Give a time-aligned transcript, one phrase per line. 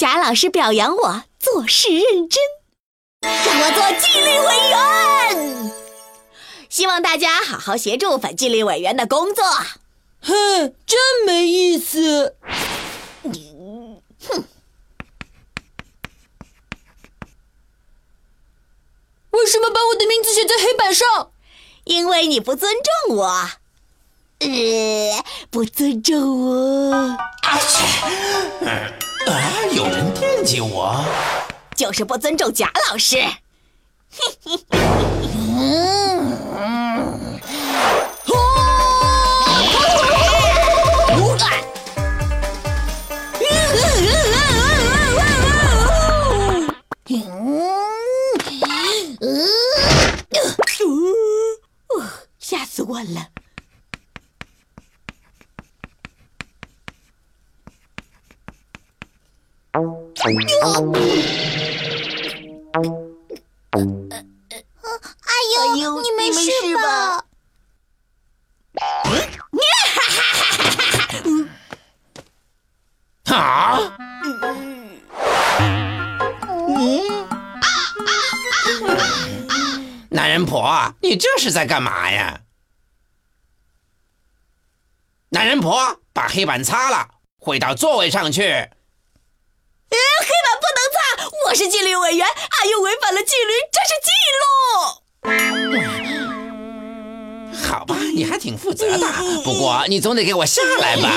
[0.00, 2.40] 贾老师表扬我做事认真，
[3.20, 5.72] 让我做纪律委员。
[6.70, 9.44] 希望大家好好协助反纪律委员的工作。
[10.22, 12.34] 哼，真没意思。
[13.22, 14.44] 哼，
[19.32, 21.30] 为什么把我的名字写在黑板上？
[21.84, 22.72] 因为你不尊
[23.06, 23.50] 重我。
[24.38, 24.48] 呃，
[25.50, 27.18] 不尊重我。
[27.50, 27.82] 啊切！
[28.64, 29.32] 啊，
[29.72, 31.04] 有人惦记我，
[31.74, 33.16] 就是不尊重贾老师。
[34.12, 34.64] 嘿嘿
[52.38, 53.28] 吓死我了！
[60.22, 60.26] 哎
[65.78, 67.24] 呦，你没事吧？
[73.34, 73.78] 啊！
[80.10, 82.42] 男人婆，你这是在干嘛呀？
[85.30, 88.68] 男人婆，把黑板擦了，回到座位上去。
[89.90, 90.98] 呃，黑板不能擦，
[91.46, 94.10] 我是纪律委员，俺又违反了纪律，这是记
[94.40, 94.44] 录。
[97.68, 99.06] 好吧，你还挺负责的，
[99.44, 101.10] 不过你总得给我下来吧。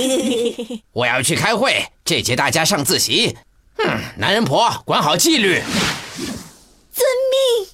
[0.92, 3.36] 我要去开会，这节大家上自习。
[3.76, 3.84] 哼，
[4.18, 5.62] 男人婆，管好纪律。
[6.92, 7.66] 遵命。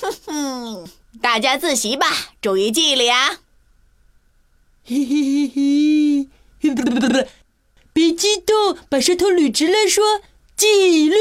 [0.00, 0.88] 哼哼，
[1.20, 2.06] 大家自习吧，
[2.40, 3.38] 注意纪律啊。
[4.84, 6.28] 嘿嘿嘿
[6.60, 7.26] 嘿，不不不不，
[7.98, 10.04] 别激动，把舌头捋直了说，
[10.56, 11.16] 纪律。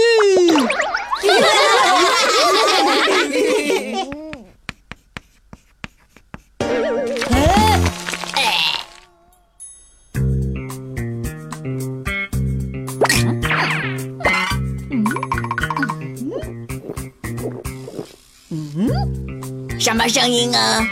[19.80, 20.88] 什么声音啊？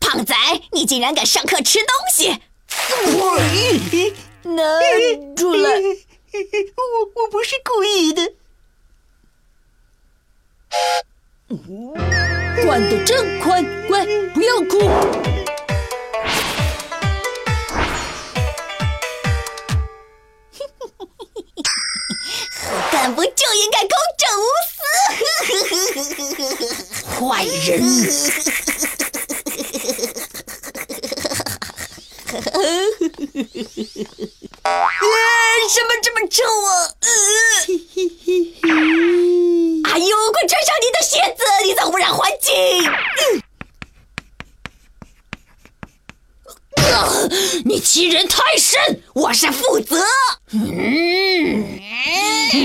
[0.00, 0.34] 胖仔，
[0.72, 2.30] 你竟然敢上课吃东西！
[4.42, 4.62] 拿
[5.36, 5.68] 住了！
[5.70, 8.32] 我我不是故意的。
[12.64, 14.78] 管得真宽，乖，不要哭。
[23.10, 24.78] 干部就应该公正无私。
[27.18, 27.82] 坏人！
[35.68, 36.70] 什么这么臭啊？
[39.84, 42.54] 哎呦，快穿上你的鞋子，你在污染环境！
[47.64, 49.96] 你欺人太甚，我是负责。
[50.52, 51.80] 嗯。
[52.50, 52.58] 住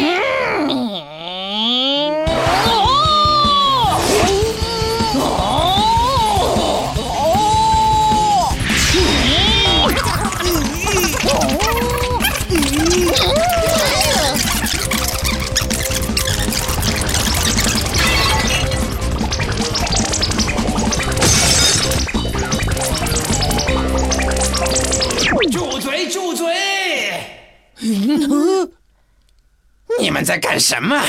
[26.05, 26.09] 嘴！
[26.09, 26.53] 住嘴！
[29.99, 31.01] 你们在干什么？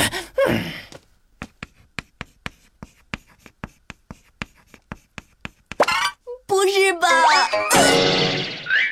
[6.46, 7.08] 不是吧？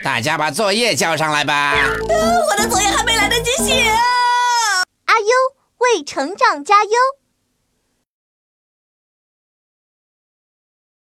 [0.02, 1.74] 大家把作业交上来吧。
[2.08, 3.98] 我的作业还没来得及写啊！
[5.06, 5.26] 阿优
[5.78, 6.90] 为成长加油。